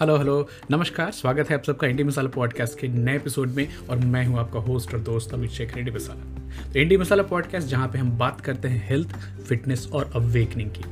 [0.00, 3.96] Hello hello नमस्कार, स्वागत है आप सबका इंडी मसाला पॉडकास्ट के नए एपिसोड में और
[3.96, 7.88] मैं हूँ आपका होस्ट और दोस्त अमित शेख इंडी मसाला तो इंडी मसाला पॉडकास्ट जहाँ
[7.88, 9.12] पे हम बात करते हैं हेल्थ
[9.48, 10.84] फिटनेस और अवेकनिंग की।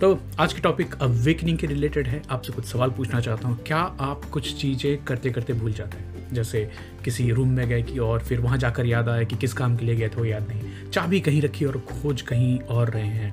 [0.00, 3.78] तो आज की टॉपिक अवेकनिंग के रिलेटेड है। आपसे कुछ सवाल पूछना चाहता हूँ, क्या
[3.78, 6.34] आप कुछ चीज़ें करते करते भूल जाते हैं?
[6.34, 6.70] जैसे
[7.04, 9.86] किसी रूम में गए कि और फिर वहाँ जाकर याद आया कि किस काम के
[9.86, 13.32] लिए गए थे, वो याद नहीं। चाबी कहीं रखी और खोज कहीं और रहे हैं।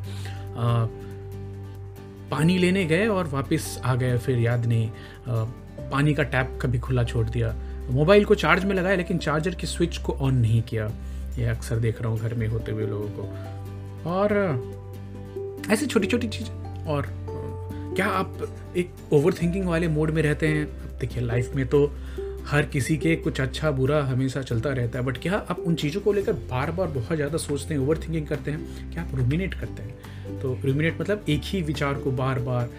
[2.36, 4.90] पानी लेने गए और वापस आ गए। फिर याद नहीं
[5.92, 7.54] पानी का टैप कभी खुला छोड़ दिया।
[7.92, 10.90] मोबाइल को चार्ज में लगाया, लेकिन चार्जर की स्विच को ऑन नहीं किया।
[11.38, 14.34] ये अक्सर देख रहा हूँ घर में होते हुए लोगों को। और,
[15.72, 17.08] ऐसी छोटी छोटी चीज़ें। और,
[17.96, 18.38] क्या आप
[18.78, 20.66] एक ओवर थिंकिंग वाले मोड में रहते हैं?
[21.00, 21.86] देखिए, लाइफ में तो
[22.48, 26.02] हर किसी के कुछ अच्छा बुरा हमेशा चलता रहता है, बट क्या आप उन चीज़ों
[26.02, 28.92] को लेकर बार बार बहुत ज़्यादा सोचते हैं ओवर थिंकिंग करते हैं?
[28.94, 29.96] क्या आप रूमिनेट करते हैं?
[30.42, 32.70] तो रूमिनेट मतलब एक ही विचार को बार बार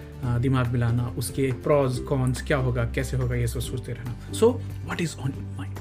[0.40, 4.50] दिमाग में लाना, उसके प्रॉज कॉन्स क्या होगा, कैसे होगा, ये सब सोचते रहना। So
[4.90, 5.76] what is on mind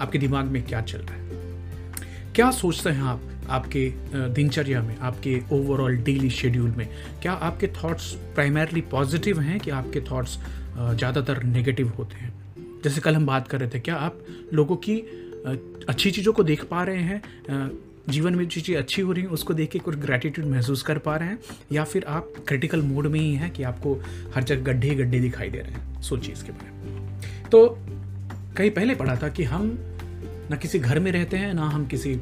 [0.00, 1.26] आपके दिमाग में क्या चल रहा है?
[2.34, 3.88] क्या सोचते हैं आप, आपके
[4.34, 6.88] दिनचर्या में, आपके ओवरऑल डेली शेड्यूल में?
[7.22, 10.38] क्या आपके थॉट्स प्राइमरली पॉजिटिव हैं कि आपके थॉट्स
[10.78, 12.32] ज़्यादातर नेगेटिव होते हैं?
[12.84, 14.18] जैसे कल हम बात कर रहे थे, क्या आप
[14.52, 14.96] लोगों की
[15.88, 17.22] अच्छी चीज़ों को देख पा रहे हैं?
[18.08, 20.98] जीवन में जो चीज़ें अच्छी हो रही हैं, उसको देख के कुछ ग्रेटिट्यूड महसूस कर
[20.98, 21.38] पा रहे हैं,
[21.72, 23.94] या फिर आप क्रिटिकल मोड में ही हैं कि आपको
[24.34, 27.20] हर जगह गड्ढे गड्ढे दिखाई दे रहे हैं, सोचिए इसके बारे में।
[27.50, 27.78] तो
[28.56, 29.78] कहीं पहले पढ़ा था कि हम
[30.50, 32.18] ना किसी घर में रहते हैं, ना हम किसी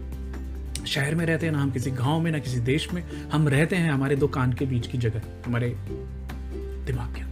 [0.86, 3.76] शहर में रहते हैं, ना हम किसी गाँव में, ना किसी देश में, हम रहते
[3.76, 5.68] हैं हमारे दो कान के बीच की जगह, हमारे
[6.86, 7.25] दिमाग के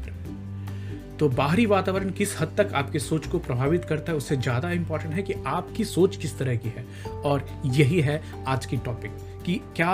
[1.24, 5.14] तो बाहरी वातावरण किस हद तक आपकी सोच को प्रभावित करता है, उससे ज़्यादा इंपॉर्टेंट
[5.14, 6.84] है कि आपकी सोच किस तरह की है।
[7.24, 9.10] और यही है आज की टॉपिक
[9.46, 9.88] कि क्या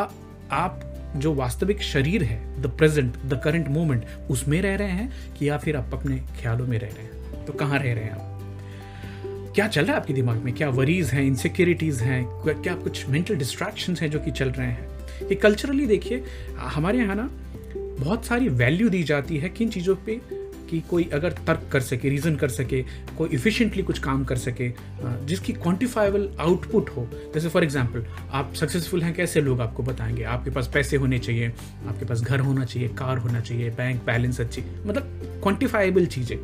[0.52, 0.80] आप
[1.16, 5.58] जो वास्तविक शरीर है the present the current moment उसमें रह रहे हैं कि या
[5.58, 7.44] फिर आप अपने ख्यालों में रह रहे हैं?
[7.46, 9.52] तो कहाँ रह रहे हैं आप?
[9.54, 10.52] क्या चल रहा है आपके दिमाग में?
[10.54, 12.24] क्या वरीज हैं इनसिक्योरिटीज़ हैं?
[12.46, 14.88] क्या कुछ मेंटल डिस्ट्रैक्शन हैं जो कि चल रहे हैं?
[15.22, 16.24] ये कल्चरली देखिए,
[16.56, 17.30] हमारे यहाँ ना
[18.00, 20.20] बहुत सारी वैल्यू दी जाती है किन चीज़ों पे
[20.70, 22.82] कि कोई अगर तर्क कर सके रीज़न कर सके,
[23.18, 24.70] कोई इफ़िशियंटली कुछ काम कर सके
[25.26, 30.22] जिसकी क्वान्टिफाइबल आउटपुट हो। जैसे फॉर एग्जांपल आप सक्सेसफुल हैं, कैसे लोग आपको बताएँगे?
[30.24, 31.48] आपके पास पैसे होने चाहिए,
[31.86, 36.36] आपके पास घर होना चाहिए, कार होना चाहिए बैंक बैलेंस अच्छी मतलब क्वान्टिफाइबल चीज़ें।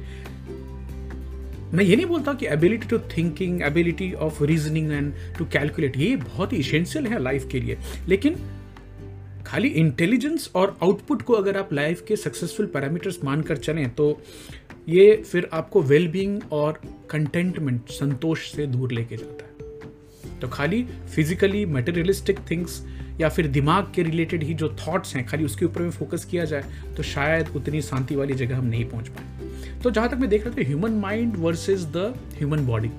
[1.75, 6.15] मैं ये नहीं बोलता कि ability to thinking ability of reasoning and to calculate ये
[6.17, 7.77] बहुत ही इसेंशियल है लाइफ के लिए।
[8.09, 8.37] लेकिन
[9.47, 14.21] खाली इंटेलिजेंस और आउटपुट को अगर आप लाइफ के सक्सेसफुल पैरामीटर्स मानकर चलें तो
[14.89, 16.81] ये फिर आपको वेलबींग और
[17.11, 20.83] कंटेंटमेंट संतोष से दूर लेके जाता है। तो खाली
[21.15, 22.83] फिजिकली मटेरियलिस्टिक थिंग्स
[23.21, 26.45] या फिर दिमाग के रिलेटेड ही जो थॉट्स हैं, खाली उसके ऊपर में फोकस किया
[26.45, 30.31] जाए तो शायद उतनी शांति वाली जगह हम नहीं पहुँच पाए। तो जहाँ तक मैं
[30.31, 32.91] देख रहा था human mind versus the human body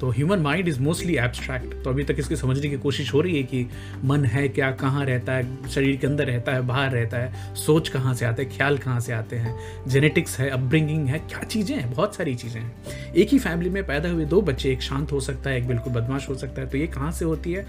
[0.00, 3.36] तो human mind is mostly abstract तो अभी तक इसकी समझने की कोशिश हो रही
[3.36, 3.66] है कि
[4.04, 7.88] मन है क्या, कहाँ रहता है, शरीर के अंदर रहता है, बाहर रहता है, सोच
[7.88, 9.54] कहाँ से आते हैं, ख्याल कहाँ से आते हैं
[9.88, 11.90] जेनेटिक्स है अपब्रिंगिंग है, क्या चीज़ें हैं?
[11.92, 15.20] बहुत सारी चीज़ें हैं। एक ही फैमिली में पैदा हुए दो बच्चे एक शांत हो
[15.20, 17.66] सकता है, एक बिल्कुल बदमाश हो सकता है। तो ये कहाँ से होती है?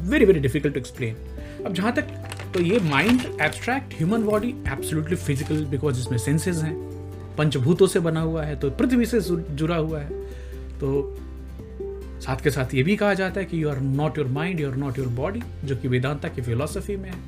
[0.00, 2.08] Very very difficult to explain अब जहाँ तक
[2.54, 6.74] तो ये mind abstract human body absolutely physical because इसमें सेंसेस हैं।
[7.38, 10.24] पंचभूतों से बना हुआ है तो पृथ्वी से जुड़ा हुआ है।
[10.80, 10.88] तो
[12.26, 14.70] साथ के साथ ये भी कहा जाता है कि you are not your mind you
[14.70, 17.18] are not your body जो कि वेदांता की फिलोसफी में है,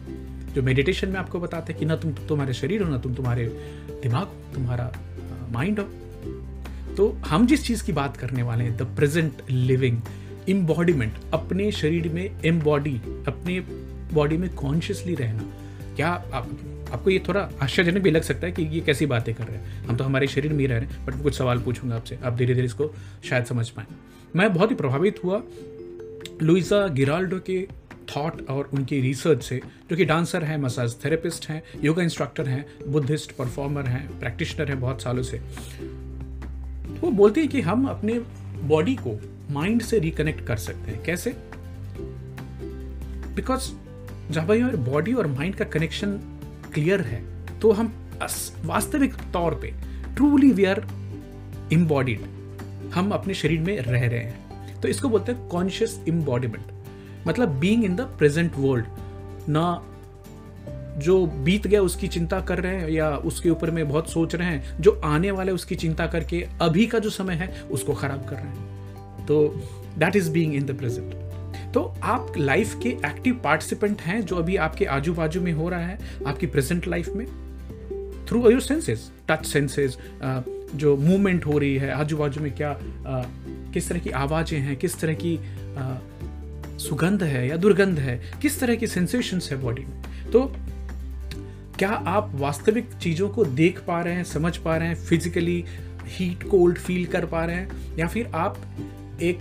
[0.55, 3.45] जो मेडिटेशन में आपको बताते हैं कि ना तुम तुम्हारे शरीर हो, ना तुम तुम्हारे
[4.03, 4.93] दिमाग तुम्हारा
[5.53, 5.85] माइंड हो।
[6.97, 10.01] तो हम जिस चीज़ की बात करने वाले हैं द प्रेजेंट लिविंग
[10.49, 12.97] एम्बॉडीमेंट अपने शरीर में एम्बॉडी
[13.29, 13.61] अपने
[14.13, 15.43] बॉडी में कॉन्शियसली रहना,
[15.97, 16.51] क्या आप,
[16.93, 19.87] आपको ये थोड़ा आश्चर्यजनक भी लग सकता है कि ये कैसी बातें कर रहे हैं।
[19.87, 22.37] हम तो हमारे शरीर में ही रह रहे हैं, बट कुछ सवाल पूछूँगा आपसे, आप
[22.37, 22.93] धीरे धीरे इसको
[23.25, 23.87] शायद समझ पाएँ।
[24.37, 25.43] मैं बहुत ही प्रभावित हुआ
[26.43, 27.67] लुइसा गिराल्डो के
[28.17, 29.61] थॉट और उनकी रिसर्च से,
[29.91, 34.81] जो कि डांसर हैं मसाज थेरेपिस्ट हैं योगा इंस्ट्रक्टर हैं बुद्धिस्ट परफॉर्मर हैं प्रैक्टिशनर हैं
[34.81, 35.39] बहुत सालों से।
[37.01, 38.19] वो बोलते हैं कि हम अपने
[38.63, 39.19] बॉडी को
[39.51, 41.35] माइंड से रिकनेक्ट कर सकते हैं। कैसे?
[43.35, 43.71] बिकॉज़
[44.31, 46.19] जब भाई हमारे बॉडी और माइंड का कनेक्शन
[46.75, 47.23] क्लियर है
[47.61, 47.93] तो हम
[48.65, 49.75] वास्तविक तौर पे
[50.15, 50.85] ट्रूली वी आर
[51.73, 52.21] इम्बॉडीड
[52.95, 56.73] हम अपने शरीर में रह रहे हैं। तो इसको बोलते हैं कॉन्शियस इम्बॉडीमेंट
[57.27, 58.87] मतलब being in the present world
[59.49, 59.85] ना
[60.99, 64.49] जो बीत गया उसकी चिंता कर रहे हैं या उसके ऊपर में बहुत सोच रहे
[64.49, 68.37] हैं, जो आने वाले उसकी चिंता करके अभी का जो समय है, उसको खराब कर
[68.37, 69.49] रहे हैं। तो
[69.99, 71.15] that is being in the present
[71.75, 75.81] तो आप लाइफ के एक्टिव पार्टिसिपेंट हैं जो अभी आपके आजू बाजू में हो रहा
[75.81, 77.27] है, आपकी प्रेजेंट लाइफ में।
[78.29, 79.99] Through your senses touch senses
[80.75, 84.77] जो मूवमेंट हो रही है आजू बाजू में क्या uh, किस तरह की आवाज़ें हैं
[84.77, 86.19] किस तरह की uh,
[86.79, 90.03] सुगंध है या दुर्गंध है किस तरह की सेंसेशंस है बॉडी में?
[90.33, 90.53] तो
[91.79, 95.65] क्या आप वास्तविक चीज़ों को देख पा रहे हैं समझ पा रहे हैं फिजिकली
[96.05, 98.59] हीट कोल्ड फील कर पा रहे हैं या फिर आप
[99.23, 99.39] एक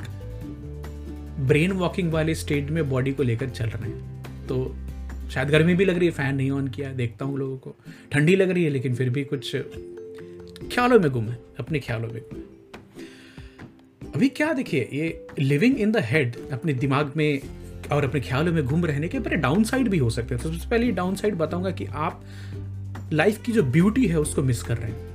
[1.40, 4.24] ब्रेन वॉकिंग वाले स्टेट में बॉडी को लेकर चल रहे हैं?
[4.48, 4.76] तो
[5.32, 7.76] शायद गर्मी भी लग रही है फ़ैन नहीं ऑन किया देखता हूँ लोगों को।
[8.12, 9.56] ठंडी लग रही है लेकिन फिर भी कुछ
[10.74, 12.46] ख्यालों में गुम है, अपने ख्यालों में गुम है।
[14.16, 17.42] अभी क्या देखिए, ये लिविंग इन द हेड अपने दिमाग में
[17.92, 20.52] और अपने ख्यालों में घूम रहने के बड़े डाउन साइड भी हो सकते हैं। तो
[20.52, 22.22] सबसे पहले डाउन साइड बताऊँगा कि आप
[23.14, 25.08] लाइफ की जो ब्यूटी है, उसको मिस कर रहे हैं।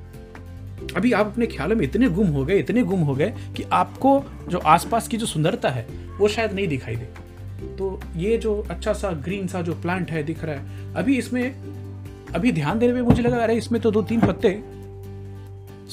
[0.96, 4.24] अभी आप अपने ख्यालों में इतने गुम हो गए, इतने गुम हो गए कि आपको
[4.48, 5.86] जो आसपास की जो सुंदरता है,
[6.18, 7.04] वो शायद नहीं दिखाई दे।
[7.76, 11.54] तो ये जो अच्छा सा ग्रीन सा जो प्लांट है, दिख रहा है। अभी इसमें,
[12.34, 14.48] अभी ध्यान देने में मुझे लगा, अरे इसमें तो दो तीन पत्ते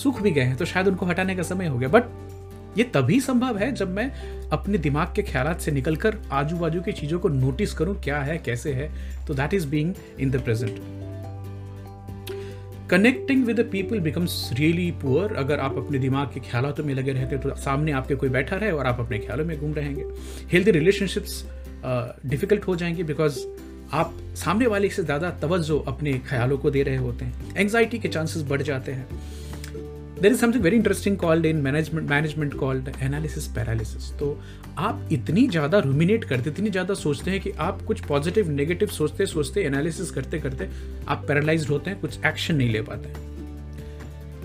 [0.01, 3.19] सूख भी गए हैं तो शायद उनको हटाने का समय हो गया। बट ये तभी
[3.19, 4.11] संभव है जब मैं
[4.51, 8.37] अपने दिमाग के ख्याल से निकलकर आजू बाजू की चीज़ों को नोटिस करूँ, क्या है,
[8.37, 8.89] कैसे है।
[9.27, 10.79] तो that is being in the present
[12.89, 17.37] connecting with people becomes really poor अगर आप अपने दिमाग के ख्यालों में लगे रहते
[17.37, 20.05] तो सामने आपके कोई बैठा रहे और आप अपने ख्यालों में घूम रहेंगे।
[20.51, 21.43] हेल्दी रिलेशनशिप्स
[22.25, 23.39] डिफ़िकल्ट हो जाएँगे बिकॉज़
[23.93, 28.07] आप सामने वाले से ज़्यादा तवज्जो अपने ख्यालों को दे रहे होते हैं। एंग्जाइटी के
[28.07, 29.07] चांसेस बढ़ जाते हैं।
[30.21, 34.41] There is something very interesting called in management management called analysis paralysis तो
[34.77, 39.25] आप इतनी ज़्यादा रूमिनेट करते इतनी ज़्यादा सोचते हैं कि आप कुछ पॉजिटिव नेगेटिव सोचते
[39.25, 40.69] सोचते एनालिसिस करते करते
[41.07, 43.09] आप पैरालाइज होते हैं कुछ एक्शन नहीं ले पाते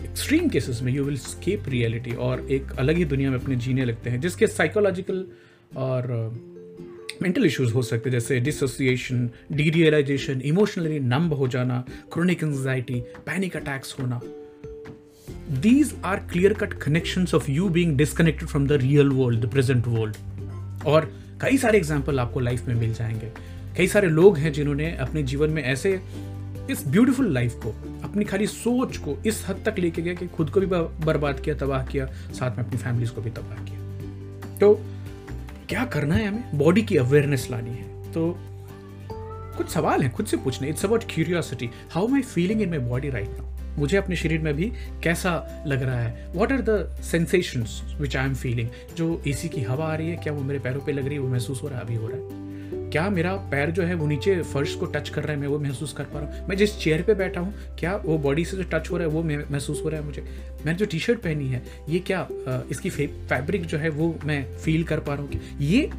[0.04, 3.84] एक्सट्रीम केसेस में यू विल स्केप रियलिटी और एक अलग ही दुनिया में अपने जीने
[3.84, 5.26] लगते हैं जिसके साइकोलॉजिकल
[5.76, 6.06] और
[7.22, 13.00] मेंटल uh, इश्यूज़ हो सकते हैं जैसे डिसोसिएशन डीरियलाइजेशन इमोशनली नंब हो जाना क्रोनिक एंजाइटी
[13.26, 14.20] पैनिक अटैक्स होना।
[15.52, 19.88] These are clear cut connections of you being disconnected from the real world, the present
[19.88, 20.16] world.
[20.86, 23.30] और कई सारे एग्ज़ाम्पल आपको लाइफ में मिल जाएँगे।
[23.76, 26.00] कई सारे लोग हैं जिन्होंने अपने जीवन में ऐसे
[26.70, 30.50] इस ब्यूटीफुल लाइफ को, अपनी खाली सोच को इस हद तक लेके गया कि खुद
[30.50, 30.66] को भी
[31.04, 33.78] बर्बाद किया, तबाह किया, साथ में अपनी फैमिलीज़ को भी तबाह किया।
[34.58, 34.80] तो
[35.68, 36.58] क्या करना है हमें?
[36.58, 38.38] बॉडी की अवेयरनेस लानी है। तो
[39.56, 43.10] कुछ सवाल हैं, खुद से पूछने। It's about curiosity how my feeling in my body
[43.10, 44.70] right now मुझे अपने शरीर में भी
[45.02, 46.30] कैसा लग रहा है?
[46.34, 50.16] What are the sensations which I am feeling जो एसी की हवा आ रही है,
[50.16, 52.08] क्या वो मेरे पैरों पर लग रही है, वो महसूस हो रहा है, अभी हो
[52.08, 52.42] रहा है।
[52.90, 55.58] क्या मेरा पैर जो है, वो नीचे फर्श को टच कर रहा है, मैं वो
[55.58, 56.48] महसूस कर पा रहा हूँ?
[56.48, 59.12] मैं जिस चेयर पे बैठा हूँ, क्या वो बॉडी से जो टच हो रहा है,
[59.12, 60.22] वो महसूस हो रहा है मुझे?
[60.64, 62.26] मैंने जो टी शर्ट पहनी है, ये क्या
[62.70, 65.90] इसकी फैब्रिक जो है, वो मैं फील कर पा रहा हूँ ये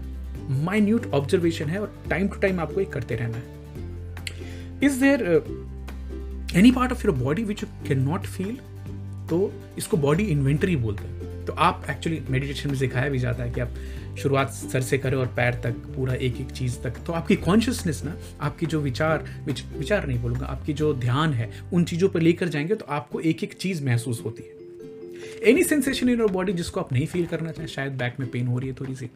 [0.64, 3.54] माइन्यूट ऑब्जर्वेशन है और टाइम टू टाइम आपको ये करते रहना है।
[4.84, 5.24] Is there
[6.56, 8.56] any part of your body which you can not feel
[9.30, 13.52] तो इसको बॉडी इन्वेंटरी बोलते हैं। तो आप एक्चुअली मेडिटेशन में सिखाया भी जाता है
[13.52, 13.74] कि आप
[14.20, 18.04] शुरुआत सर से करें और पैर तक पूरा एक एक चीज़ तक। तो आपकी कॉन्शियसनेस
[18.04, 22.22] ना आपकी जो विचार विच, विचार नहीं बोलूँगा आपकी जो ध्यान है उन चीज़ों पर
[22.22, 24.54] लेकर जाएँगे तो आपको एक एक चीज़ महसूस होती है।
[25.50, 28.48] Any sensation in your body जिसको आप नहीं फील करना चाहें शायद बैक में पेन
[28.48, 29.10] हो रही है थोड़ी सी।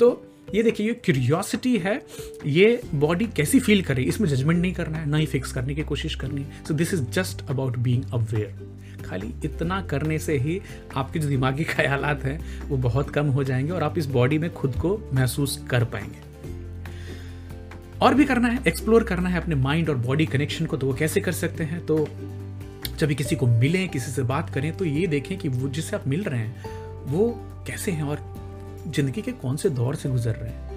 [0.00, 0.10] तो
[0.54, 2.02] ये देखिए, ये क्यूरियोसिटी है,
[2.46, 5.82] ये बॉडी कैसी फील करे इसमें जजमेंट नहीं करना है, ना ही फिक्स करने की
[5.82, 8.68] कोशिश करनी so this is just about being aware
[9.06, 10.60] खाली इतना करने से ही
[10.96, 14.52] आपके जो दिमागी ख्याल हैं, वो बहुत कम हो जाएँगे और आप इस बॉडी में
[14.54, 16.28] खुद को महसूस कर पाएँगे।
[18.02, 20.94] और भी करना है एक्सप्लोर करना है अपने माइंड और बॉडी कनेक्शन को तो वो
[20.94, 21.86] कैसे कर सकते हैं?
[21.86, 22.08] तो
[22.98, 25.96] जब भी किसी को मिलें, किसी से बात करें तो ये देखें कि वो जिससे
[25.96, 26.64] आप मिल रहे हैं,
[27.06, 28.29] वो कैसे हैं और
[28.88, 30.68] ज़िंदगी के कौन से दौर से गुजर रहे हैं?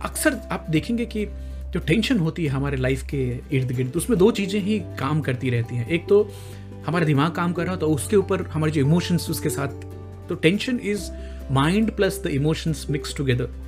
[0.00, 1.26] अक्सर आप देखेंगे कि
[1.72, 5.50] जो टेंशन होती है हमारे लाइफ के इर्द गिर्द, उसमें दो चीज़ें ही काम करती
[5.50, 6.22] रहती हैं। एक तो
[6.86, 9.68] हमारा दिमाग काम कर रहा हो तो उसके ऊपर हमारे जो इमोशंस उसके साथ
[10.28, 11.10] तो tension is
[11.52, 13.58] mind plus the emotions mix together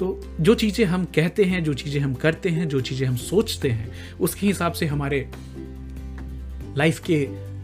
[0.00, 3.68] तो जो चीज़ें हम कहते हैं, जो चीज़ें हम करते हैं, जो चीज़ें हम सोचते
[3.68, 5.28] हैं, उसके हिसाब से हमारे
[6.76, 7.18] लाइफ के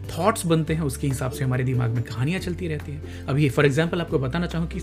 [0.09, 3.65] थॉट्स बनते हैं, उसके हिसाब से हमारे दिमाग में कहानियाँ चलती रहती हैं। ये फॉर
[3.65, 4.81] एग्ज़ाम्पल आपको बताना चाहूँ कि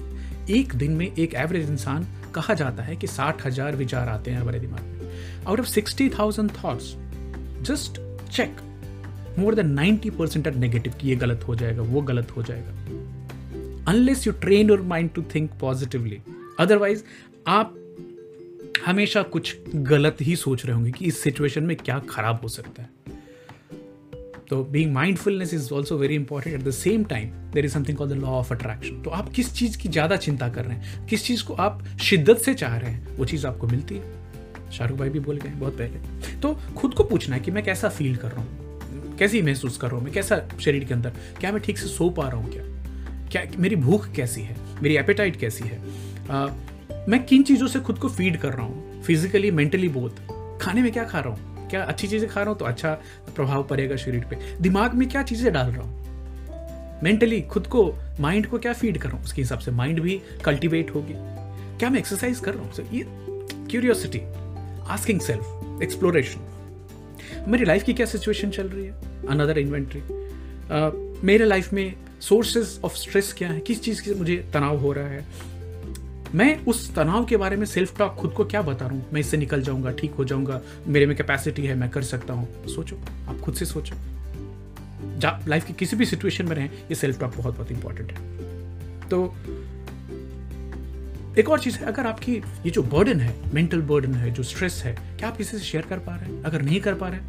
[0.52, 4.40] एक दिन में एक एवरेज इंसान कहा जाता है कि साठ हज़ार विचार आते हैं
[4.40, 6.95] हमारे दिमाग में। Out of sixty thousand thoughts
[7.62, 8.56] just check
[9.38, 13.92] more than ninety percent are negative कि ये गलत हो जाएगा, वो गलत हो जाएगा।
[13.92, 16.21] Unless you train your mind to think positively
[16.61, 17.02] otherwise
[17.47, 17.75] आप
[18.87, 22.83] हमेशा कुछ गलत ही सोच रहे होंगे कि इस सिचुएशन में क्या खराब हो सकता
[22.83, 22.88] है।
[24.48, 28.08] तो being mindfulness is also very important at the same time there is something call
[28.08, 31.06] the law of attraction तो आप किस चीज़ की ज़्यादा चिंता कर रहे हैं?
[31.06, 33.16] किस चीज़ को आप शिद्दत से चाह रहे हैं?
[33.16, 37.04] वो चीज़ आपको मिलती है। शाहरुख भाई भी बोल गए बहुत पहले। तो खुद को
[37.04, 39.16] पूछना है कि मैं कैसा फील कर रहा हूँ?
[39.18, 40.12] कैसी महसूस कर रहा हूँ मैं?
[40.12, 41.10] कैसा शरीर के अंदर?
[41.40, 42.62] क्या मैं ठीक से सो पा रहा हूँ क्या?
[43.30, 44.56] क्या मेरी भूख कैसी है?
[44.82, 45.82] मेरी एपेटाइट कैसी है?
[46.30, 46.46] आ,
[47.08, 49.02] मैं किन चीज़ों से खुद को फ़ीड कर रहा हूँ?
[49.02, 50.10] फिजिकली मेंटली बोथ
[50.60, 51.55] खाने में क्या खा रहा हूँ?
[51.70, 52.92] क्या अच्छी चीज़ें खा रहा हूँ तो अच्छा
[53.37, 57.00] प्रभाव पड़ेगा शरीर पे। दिमाग में क्या चीज़ें डाल रहा हूँ?
[57.02, 57.85] मेंटली खुद को
[58.20, 59.25] माइंड को क्या फ़ीड कर रहा हूँ?
[59.25, 61.14] उसके हिसाब से माइंड भी कल्टिवेट होगी।
[61.78, 62.88] क्या मैं एक्सरसाइज कर रहा हूँ?
[62.92, 63.04] ये
[63.70, 64.20] क्यूरियोसिटी
[64.88, 66.52] आस्किंग सेल्फ एक्सप्लोरेशन
[67.49, 68.92] मेरी लाइफ की क्या सिचुएशन चल रही है?
[69.28, 70.02] अनदर इन्वेंट्री
[71.26, 73.61] मेरे लाइफ में सोर्सेज ऑफ़ स्ट्रेस क्या है?
[73.61, 75.25] किस चीज़ की मुझे तनाव हो रहा है?
[76.35, 79.06] मैं उस तनाव के बारे में सेल्फ टॉक खुद को क्या बता रहा हूँ?
[79.12, 82.66] मैं इससे निकल जाऊँगा, ठीक हो जाऊँगा, मेरे में कैपेसिटी है, मैं कर सकता हूँ।
[82.68, 82.97] सोचो,
[83.28, 83.97] आप खुद से सोचो।
[85.49, 88.18] लाइफ की किसी भी सिचुएशन में रहें, ये सेल्फ टॉक बहुत बहुत इंपॉर्टेंट है।
[89.09, 89.25] तो
[91.38, 94.83] एक और चीज़ है, अगर आपकी ये जो बर्डन है मेंटल बर्डन है, जो स्ट्रेस
[94.85, 96.42] है, क्या आप किसी से शेयर कर पा रहे हैं?
[96.42, 97.21] अगर नहीं कर पा रहे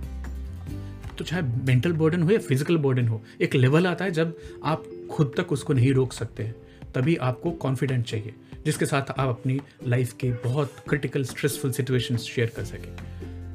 [1.18, 4.84] तो चाहे मेंटल बर्डन हो या फ़िज़िकल बर्डन हो, एक लेवल आता है जब आप
[5.12, 6.56] खुद तक उसको नहीं रोक सकते हैं।
[6.96, 8.34] तभी आपको कॉन्फिडेंट चाहिए,
[8.66, 12.96] जिसके साथ आप अपनी लाइफ के बहुत क्रिटिकल स्ट्रेसफुल सिचुएशंस शेयर कर सकें।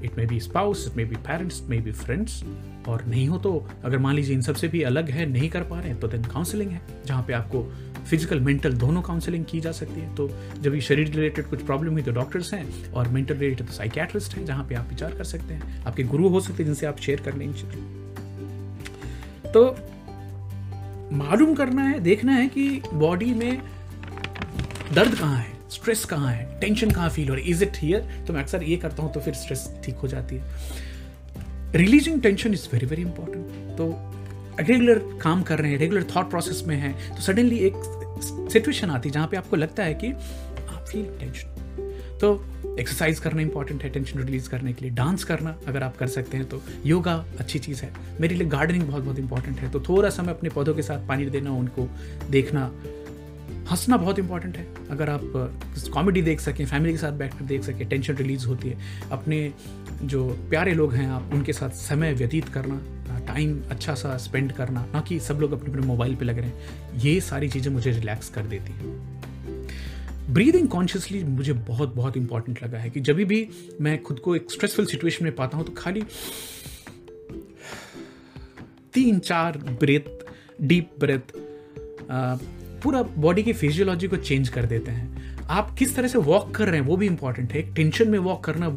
[0.05, 2.43] It may be spouse it may be parents may be friends
[2.89, 3.53] और नहीं हो तो
[3.85, 6.25] अगर मान लीजिए इन सबसे भी अलग है, नहीं कर पा रहे हैं तो देन
[6.25, 7.63] काउंसलिंग है, जहाँ पे आपको
[8.03, 10.29] फ़िज़िकल मेंटल दोनों काउंसलिंग की जा सकती है। तो
[10.61, 14.35] जब ये शरीर रिलेटेड कुछ प्रॉब्लम हुई तो डॉक्टर्स हैं, और मेंटल रिलेटेड तो साइकेट्रिस्ट
[14.37, 16.99] हैं, जहाँ पे आप विचार कर सकते हैं, आपके गुरु हो सकते हैं, जिनसे आप
[16.99, 18.01] शेयर कर लेंगे
[19.49, 19.65] तो
[21.13, 23.63] मालूम करना है, देखना है कि बॉडी में
[24.95, 28.25] दर्द कहाँ है स्ट्रेस कहाँ है टेंशन कहाँ फील हो रही है। इज़ इट हियर
[28.27, 32.53] तो मैं अक्सर ये करता हूँ तो फिर स्ट्रेस ठीक हो जाती है। Releasing tension
[32.53, 33.93] is very very important तो
[34.61, 37.75] रेगुलर काम कर रहे हैं रेगुलर थॉट प्रोसेस में हैं तो सडनली एक
[38.53, 42.35] सिचुएशन आती है जहाँ पे आपको लगता है कि आप फील टेंशन तो
[42.79, 46.37] एक्सरसाइज करना इंपॉर्टेंट है टेंशन रिलीज़ करने के लिए। डांस करना, अगर आप कर सकते
[46.37, 50.11] हैं तो योगा अच्छी चीज़ है। मेरे लिए गार्डनिंग बहुत बहुत इंपॉर्टेंट है। तो थोड़ा
[50.11, 51.89] सा मैं अपने पौधों के साथ पानी देना, उनको
[52.31, 52.71] देखना,
[53.71, 55.21] हंसना बहुत इंपॉर्टेंट है। अगर आप
[55.93, 59.53] कॉमेडी देख सकें फैमिली के साथ बैठ कर देख सकें टेंशन रिलीज़ होती है। अपने
[60.03, 62.81] जो प्यारे लोग हैं आप, उनके साथ समय व्यतीत करना
[63.27, 66.47] टाइम अच्छा सा स्पेंड करना, ना कि सब लोग अपने अपने मोबाइल पे लग रहे
[66.47, 69.22] हैं। ये सारी चीज़ें मुझे रिलैक्स कर देती हैं।
[70.33, 73.49] ब्रीदिंग कॉन्शियसली मुझे बहुत बहुत इंपॉर्टेंट लगा है कि जब भी
[73.81, 76.03] मैं खुद को एक स्ट्रेसफुल सिचुएशन में पाता हूँ तो खाली
[78.95, 80.25] तीन, चार ब्रेथ
[80.63, 81.33] डीप ब्रेथ
[82.83, 86.69] पूरा बॉडी की फिजियोलॉजी को चेंज कर देते हैं। आप किस तरह से वॉक कर
[86.69, 88.69] रहे हैं, वो भी इंपॉर्टेंट है। एक टेंशन में वॉक करना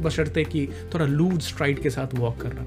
[0.00, 2.66] बशर्ते कि थोड़ा लूज स्ट्राइड के साथ वॉक करना।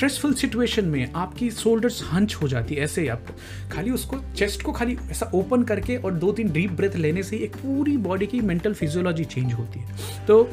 [0.00, 3.26] स्ट्रेसफुल सिचुएशन में आपकी शोल्डर्स हंच हो जाती है, ऐसे ही आप
[3.72, 7.36] खाली उसको चेस्ट को खाली ऐसा ओपन करके और दो तीन डीप ब्रेथ लेने से
[7.36, 10.48] एक पूरी बॉडी की मेंटल फिजियोलॉजी चेंज होती है। तो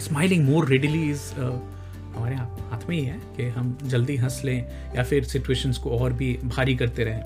[0.00, 4.58] स्माइलिंग मोर रेडिली इज़ हमारे हाथ में ही है कि हम जल्दी हंस लें
[4.96, 7.22] या फिर सिचुएशंस को और भी भारी करते रहें।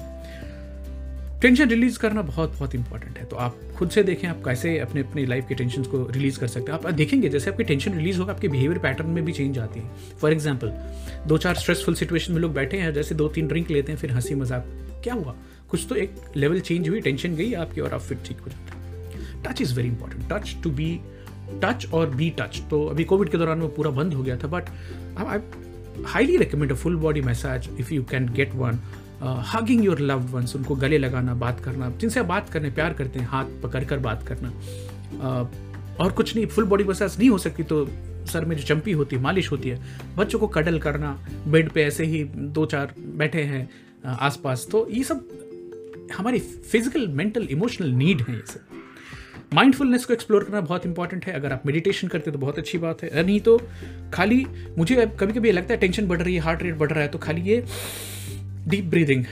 [1.43, 5.01] टेंशन रिलीज़ करना बहुत बहुत इंपॉर्टेंट है। तो आप खुद से देखें, आप कैसे अपने,
[5.01, 8.19] अपनी लाइफ के टेंशन को रिलीज़ कर सकते हैं। आप देखेंगे, जैसे आपकी टेंशन रिलीज़
[8.19, 10.73] होगा, आपके बिहेवियर पैटर्न में भी चेंज आती है। फॉर एग्ज़ाम्पल
[11.27, 14.13] दो चार स्ट्रेसफुल सिचुएशन में लोग बैठे हैं, जैसे दो तीन ड्रिंक लेते हैं, फिर
[14.13, 14.67] हँसी मज़ाक।
[15.05, 15.35] क्या हुआ?
[15.71, 18.73] कुछ तो एक लेवल चेंज हुई टेंशन गई आपकी और आप फिर ठीक हो जाते।
[18.73, 20.95] हैं touch is very important touch to be
[21.63, 24.49] touch और बी टच तो अभी कोविड के दौरान वो पूरा बंद हो गया था
[24.49, 24.69] but
[25.19, 25.39] I
[26.07, 28.79] highly recommend a full body massage if you can get one
[29.23, 33.19] hugging your love ones उनको गले लगाना बात करना। जिनसे आप बात करने प्यार करते
[33.19, 35.47] हैं हाथ पकड़ कर बात करना। uh,
[36.01, 37.85] और कुछ नहीं फुल बॉडी मसाज नहीं हो सकती तो
[38.27, 39.79] सर में जो चंपी होती है मालिश होती है
[40.17, 41.11] बच्चों को कडल करना
[41.49, 42.23] बेड पे ऐसे ही
[42.57, 43.69] दो चार बैठे हैं
[44.19, 45.29] आसपास तो ये सब
[46.17, 51.33] हमारी फ़िज़िकल मेंटल इमोशनल नीड है ये सब माइंडफुलनेस को एक्सप्लोर करना बहुत इंपॉर्टेंट है।
[51.33, 53.57] अगर आप मेडिटेशन करते तो बहुत अच्छी बात है। नहीं तो
[54.15, 54.45] खाली
[54.79, 57.19] मुझे कभी कभी लगता है टेंशन बढ़ रही है हार्ट रेट बढ़ रहा है तो
[57.19, 57.65] खाली ये
[58.71, 59.25] डीप ब्रीदिंग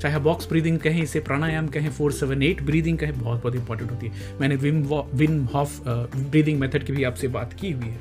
[0.00, 3.90] चाहे बॉक्स ब्रीदिंग कहें, इसे प्राणायाम कहें फोर सेवन एट ब्रीदिंग कहें, बहुत बहुत इंपॉर्टेंट
[3.90, 4.82] होती है। मैंने Wim
[5.14, 7.98] win Hof breathing method की भी आपसे बात की हुई है।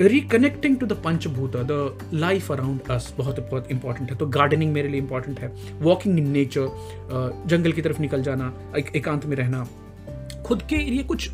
[0.00, 4.88] रिकनेक्टिंग टू द पंचभूत द लाइफ अराउंड अस बहुत बहुत इंपॉर्टेंट है। तो गार्डनिंग मेरे
[4.88, 9.66] लिए इंपॉर्टेंट है। वॉकिंग इन नेचर जंगल की तरफ़ निकल जाना, एक, एकांत में रहना,
[10.46, 11.30] खुद के लिए कुछ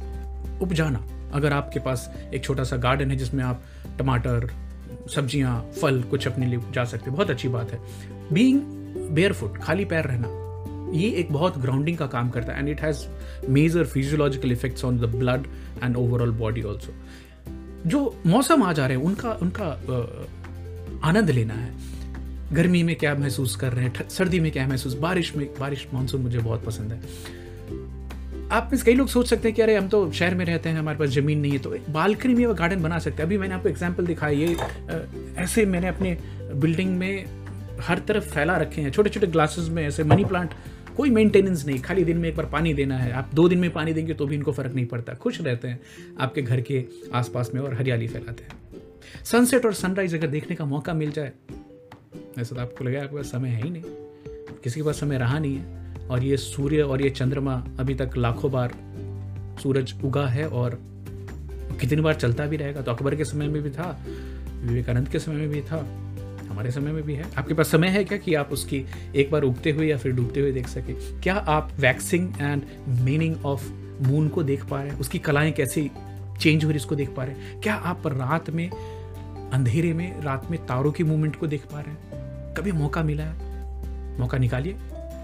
[0.62, 3.62] उपजाना। अगर आपके पास एक छोटा सा गार्डन है जिसमें आप
[3.98, 4.50] टमाटर
[5.08, 7.80] सब्ज़ियाँ, फल कुछ अपने लिए जा सकते बहुत अच्छी बात है।
[8.32, 8.60] बींग
[9.10, 10.28] बेयर फुट खाली पैर रहना,
[10.94, 13.04] ये एक बहुत ग्राउंडिंग का काम करता है। And it has
[13.48, 15.46] major physiological effects on the blood
[15.82, 16.92] and overall body also
[17.86, 19.66] जो मौसम आ जा रहे हैं, उनका उनका
[21.04, 21.72] आनंद लेना है।
[22.52, 24.08] गर्मी में क्या महसूस कर रहे हैं?
[24.08, 24.94] सर्दी में क्या महसूस?
[24.94, 27.00] बारिश में, बारिश मानसून मुझे बहुत पसंद है।
[28.54, 30.78] आप में कई लोग सोच सकते हैं कि अरे हम तो शहर में रहते हैं,
[30.78, 33.68] हमारे पास ज़मीन नहीं है तो बालकनी में गार्डन बना सकते हैं। अभी मैंने आपको
[33.68, 34.56] एग्ज़ाम्पल दिखाया ये
[35.42, 36.16] ऐसे मैंने अपने
[36.54, 37.24] बिल्डिंग में
[37.80, 40.54] हर तरफ़ फैला रखे हैं छोटे छोटे ग्लासेस में, ऐसे मनी प्लांट
[40.96, 43.70] कोई मेंटेनेंस नहीं, खाली दिन में एक बार पानी देना है। आप दो दिन में
[43.72, 45.80] पानी देंगे तो भी इनको फ़र्क नहीं पड़ता, खुश रहते हैं,
[46.20, 46.84] आपके घर के
[47.14, 51.32] आसपास में और हरियाली फैलाते हैं। सनसेट और सनराइज अगर देखने का मौका मिल जाए,
[52.38, 53.82] ऐसा तो आपको लगा आपके पास समय है ही नहीं,
[54.62, 58.10] किसी के पास समय रहा नहीं है। और ये सूर्य और ये चंद्रमा अभी तक
[58.16, 58.74] लाखों बार
[59.62, 60.78] सूरज उगा है और
[61.80, 62.80] कितनी बार चलता भी रहेगा?
[62.80, 64.04] तो अकबर के समय में भी था,
[64.62, 65.76] विवेकानंद के समय में भी था,
[66.50, 68.84] हमारे समय में भी है। आपके पास समय है क्या कि आप उसकी
[69.16, 71.20] एक बार उगते हुए या फिर डूबते हुए देख सके?
[71.20, 73.70] क्या आप waxing and meaning of
[74.02, 74.98] moon को देख पा रहे हैं?
[74.98, 75.90] उसकी कलाएँ कैसे
[76.40, 77.60] चेंज हो रही इसको देख पा रहे हैं?
[77.60, 78.70] क्या आप रात में,
[79.50, 82.24] अंधेरे में, रात में तारों की मूवमेंट को देख पा रहे हैं?
[82.54, 83.54] कभी मौका मिला है?
[84.20, 84.76] मौका निकालिए।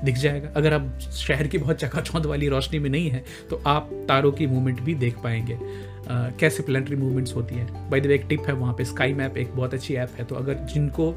[0.04, 3.90] दिख जाएगा। अगर आप शहर की बहुत चकाचौंध वाली रोशनी में नहीं है तो आप
[4.08, 5.58] तारों की मूवमेंट भी देख पाएँगे।
[6.00, 9.12] Uh, कैसे प्लानटरी मूवमेंट्स होती है। बाई द वे एक टिप है वहाँ पे स्काई
[9.12, 11.10] मैप एक बहुत अच्छी ऐप है तो अगर जिनको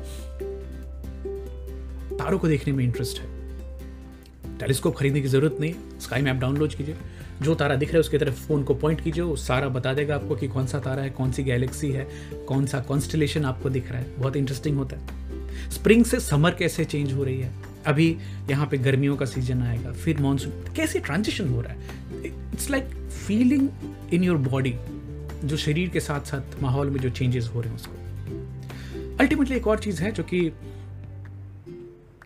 [2.18, 6.96] तारों को देखने में इंटरेस्ट है टेलीस्कोप खरीदने की ज़रूरत नहीं स्काई मैप डाउनलोड कीजिए।
[7.42, 10.16] जो तारा दिख रहा है उसकी तरफ़ फ़ोन को पॉइंट कीजिए वो सारा बता देगा
[10.16, 12.08] आपको कि कौन सा तारा है कौन सी गैलेक्सी है
[12.48, 16.86] कौन सा कॉन्स्टलेशन आपको दिख रहा है। बहुत इंटरेस्टिंग होता है। स्प्रिंग से समर कैसे
[16.86, 17.52] चेंज हो रही है?
[17.88, 18.18] अभी
[18.50, 21.80] यहाँ पे गर्मियों का सीज़न आएगा, फिर मानसून कैसे ट्रांजिशन हो रहा है?
[22.26, 22.86] It's like
[23.28, 23.68] feeling
[24.14, 24.74] in your body
[25.44, 29.68] जो शरीर के साथ साथ माहौल में जो चेंजेस हो रहे हैं उसको। अल्टीमेटली एक
[29.68, 30.42] और चीज़ है जो कि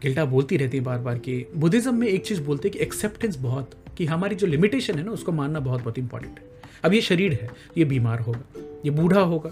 [0.01, 3.37] गिल्टा बोलती रहती है बार बार कि बुद्धिज्म में एक चीज़ बोलते हैं कि एक्सेप्टेंस
[3.37, 6.45] बहुत, कि हमारी जो लिमिटेशन है ना, उसको मानना बहुत बहुत इंपॉर्टेंट है।
[6.83, 9.51] अब ये शरीर है, ये बीमार होगा, ये बूढ़ा होगा,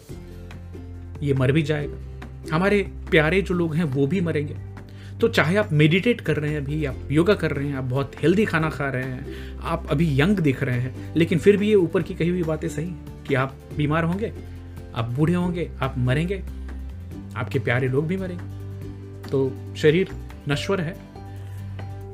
[1.24, 2.82] ये मर भी जाएगा। हमारे
[3.12, 4.56] प्यारे जो लोग हैं, वो भी मरेंगे।
[5.22, 8.12] तो चाहे आप मेडिटेट कर रहे हैं अभी, आप योगा कर रहे हैं, आप बहुत
[8.24, 11.76] हेल्दी खाना खा रहे हैं, आप अभी यंग दिख रहे हैं, लेकिन फिर भी ये
[11.76, 12.92] ऊपर की कही हुई बातें सही
[13.28, 14.34] कि आप बीमार होंगे,
[14.96, 16.44] आप बूढ़े होंगे, आप मरेंगे,
[17.36, 20.10] आपके प्यारे लोग भी मरेंगे। तो शरीर
[20.50, 20.96] नश्वर है।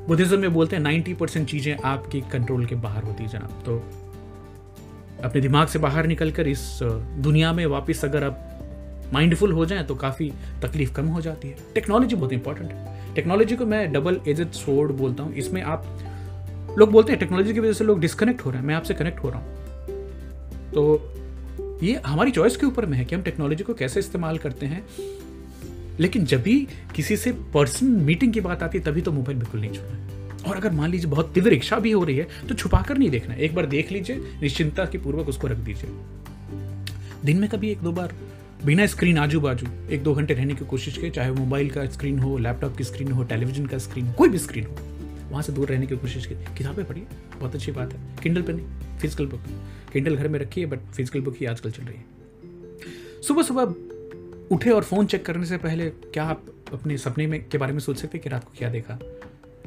[0.06, 3.78] बुद्धिज्म में बोलते हैं नाइन्टी परसेंट चीज़ें आपके कंट्रोल के बाहर होती है जनाब। तो
[5.24, 6.78] अपने दिमाग से बाहर निकलकर इस
[7.18, 8.51] दुनिया में वापस अगर आप
[9.12, 13.56] माइंडफुल हो जाए तो काफ़ी तकलीफ़ कम हो जाती है। टेक्नोलॉजी बहुत इंपॉर्टेंट है। टेक्नोलॉजी
[13.56, 15.86] को मैं डबल एजेड सोड बोलता हूँ। इसमें आप,
[16.78, 19.18] लोग बोलते हैं टेक्नोलॉजी की वजह से लोग डिस्कनेक्ट हो रहे हैं। मैं आपसे कनेक्ट
[19.18, 19.60] हो रहा हूँ।
[20.72, 24.66] तो ये हमारी चॉइस के ऊपर में है कि हम टेक्नोलॉजी को कैसे इस्तेमाल करते
[24.66, 24.84] हैं।
[26.00, 26.58] लेकिन जब भी
[26.94, 30.56] किसी से पर्सनल मीटिंग की बात आती है, तभी तो मोबाइल बिल्कुल नहीं छूना और
[30.56, 33.34] अगर मान लीजिए बहुत तीव्र इच्छा भी हो रही है तो छुपा कर नहीं देखना।
[33.34, 35.90] एक बार देख लीजिए निश्चिंता की पूर्वक उसको रख दीजिए।
[37.24, 38.14] दिन में कभी एक दो बार
[38.64, 42.18] बिना स्क्रीन आजू बाजू एक दो घंटे रहने की कोशिश करें चाहे मोबाइल का स्क्रीन
[42.18, 44.76] हो, लैपटॉप की स्क्रीन हो, टेलीविज़न का स्क्रीन हो, कोई भी स्क्रीन हो,
[45.30, 47.06] वहाँ से दूर रहने की कोशिश की। किताबें पढ़िए,
[47.38, 49.40] बहुत अच्छी बात है। किंडल पर नहीं फ़िज़िकल बुक
[49.92, 54.70] किंडल घर में रखिए बट फ़िज़िकल बुक ही आजकल चल रही है। सुबह सुबह उठे
[54.70, 57.96] और फ़ोन चेक करने से पहले क्या आप अपने सपने में, के बारे में सोच
[57.96, 58.98] सकते हैं कि रात को क्या देखा?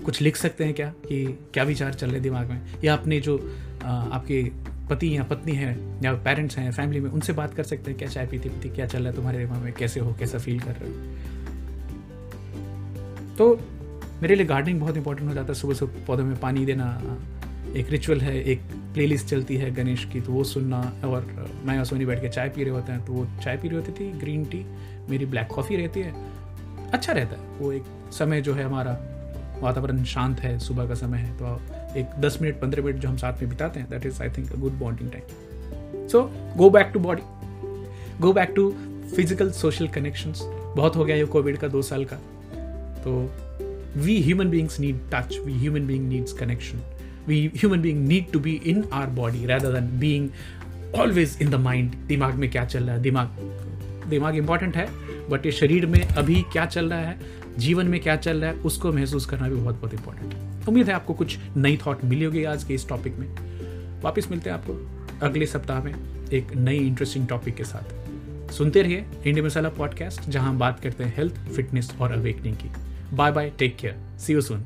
[0.05, 2.61] कुछ लिख सकते हैं क्या कि क्या विचार चल रहे दिमाग में?
[2.83, 3.37] या अपने जो
[3.83, 4.41] आपके
[4.89, 5.69] पति या पत्नी है,
[6.03, 8.85] या पेरेंट्स हैं फैमिली में, उनसे बात कर सकते हैं, क्या चाय पीती पीती, क्या
[8.85, 10.95] चल रहा है तुम्हारे दिमाग में, कैसे हो, कैसा फील कर रहे हो?
[13.37, 13.59] तो
[14.21, 17.17] मेरे लिए गार्डनिंग बहुत इंपॉर्टेंट हो जाता है। सुबह सुबह पौधों में पानी देना,
[17.75, 18.61] एक रिचुअल है, एक
[18.93, 21.25] प्लेलिस्ट चलती है गणेश की तो वो सुनना, और
[21.65, 23.77] मैं और सोनी बैठ के चाय पी रहे होते हैं तो वो चाय पी रही
[23.77, 24.65] होती थी ग्रीन टी
[25.09, 26.13] मेरी ब्लैक कॉफ़ी रहती है।
[26.91, 28.97] अच्छा रहता है, वो एक समय जो है हमारा
[29.61, 31.45] वातावरण शांत है, सुबह का समय है तो
[31.97, 34.51] एक दस मिनट, पंद्रह मिनट जो हम साथ में बिताते हैं that is I think
[34.53, 36.21] a good bonding time so
[36.57, 37.21] go back to body
[38.21, 38.69] go back to
[39.15, 40.41] physical social connections
[40.77, 42.15] बहुत हो गया ये कोविड का दो साल का।
[43.03, 43.11] तो
[44.01, 46.81] we human beings need touch we human being needs connection
[47.27, 50.29] we human being need to be in our body rather than being
[50.95, 53.01] always in the mind दिमाग में क्या चल रहा है?
[53.01, 53.37] दिमाग
[54.09, 54.87] दिमाग इंपॉर्टेंट है
[55.29, 57.19] बट ये शरीर में अभी क्या चल रहा है?
[57.57, 58.57] जीवन में क्या चल रहा है?
[58.57, 62.25] उसको महसूस करना भी बहुत बहुत इंपॉर्टेंट है। उम्मीद है आपको कुछ नई थॉट मिली
[62.25, 63.27] होगी आज के इस टॉपिक में।
[64.01, 64.73] वापस मिलते हैं आपको
[65.25, 65.93] अगले सप्ताह में
[66.33, 71.03] एक नई इंटरेस्टिंग टॉपिक के साथ। सुनते रहिए इंडिया मसाला पॉडकास्ट जहाँ हम बात करते
[71.03, 72.69] हैं हेल्थ फिटनेस और अवेकनिंग की।
[73.15, 74.63] Bye bye take care see you soon